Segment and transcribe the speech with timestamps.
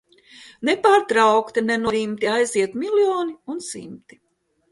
[0.69, 4.19] Nepārtraukti, nenorimti aiziet miljoni un simti.